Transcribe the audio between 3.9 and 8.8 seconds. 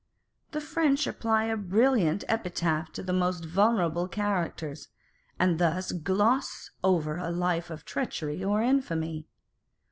characters; and thus gloss over a life of treachery or